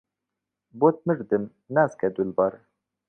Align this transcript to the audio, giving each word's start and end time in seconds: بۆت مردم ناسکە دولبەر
بۆت 0.79 0.97
مردم 1.07 1.43
ناسکە 1.75 2.07
دولبەر 2.15 2.53